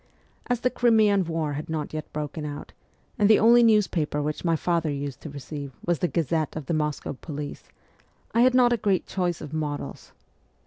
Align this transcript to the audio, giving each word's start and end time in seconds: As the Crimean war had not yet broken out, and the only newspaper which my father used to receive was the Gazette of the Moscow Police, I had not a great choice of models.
As 0.47 0.61
the 0.61 0.71
Crimean 0.71 1.25
war 1.25 1.53
had 1.53 1.69
not 1.69 1.93
yet 1.93 2.11
broken 2.11 2.43
out, 2.43 2.73
and 3.19 3.29
the 3.29 3.37
only 3.37 3.61
newspaper 3.61 4.19
which 4.19 4.43
my 4.43 4.55
father 4.55 4.89
used 4.89 5.21
to 5.21 5.29
receive 5.29 5.73
was 5.85 5.99
the 5.99 6.07
Gazette 6.07 6.55
of 6.55 6.65
the 6.65 6.73
Moscow 6.73 7.13
Police, 7.13 7.65
I 8.33 8.41
had 8.41 8.55
not 8.55 8.73
a 8.73 8.77
great 8.77 9.05
choice 9.05 9.41
of 9.41 9.53
models. 9.53 10.11